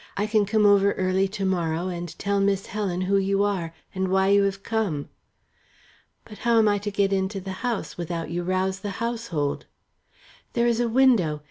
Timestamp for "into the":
7.13-7.51